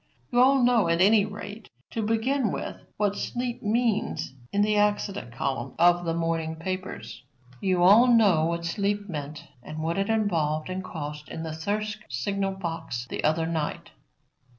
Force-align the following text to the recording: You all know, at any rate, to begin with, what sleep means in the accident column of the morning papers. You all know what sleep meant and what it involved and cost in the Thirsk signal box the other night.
You 0.31 0.39
all 0.39 0.63
know, 0.63 0.87
at 0.89 0.99
any 0.99 1.25
rate, 1.25 1.69
to 1.91 2.01
begin 2.01 2.51
with, 2.51 2.75
what 2.97 3.15
sleep 3.15 3.61
means 3.61 4.33
in 4.51 4.63
the 4.63 4.75
accident 4.75 5.31
column 5.31 5.75
of 5.77 6.05
the 6.05 6.13
morning 6.15 6.55
papers. 6.55 7.21
You 7.61 7.83
all 7.83 8.07
know 8.07 8.45
what 8.45 8.65
sleep 8.65 9.07
meant 9.07 9.43
and 9.61 9.83
what 9.83 9.99
it 9.99 10.09
involved 10.09 10.69
and 10.71 10.83
cost 10.83 11.29
in 11.29 11.43
the 11.43 11.53
Thirsk 11.53 11.99
signal 12.09 12.53
box 12.53 13.05
the 13.11 13.23
other 13.23 13.45
night. 13.45 13.91